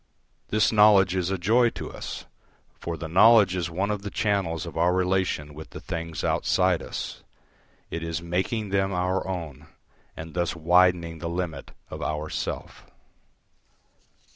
[0.47, 2.25] This knowledge is a joy to us,
[2.79, 6.81] for the knowledge is one of the channels of our relation with the things outside
[6.81, 7.21] us;
[7.91, 9.67] it is making them our own,
[10.17, 12.87] and thus widening the limit of our self.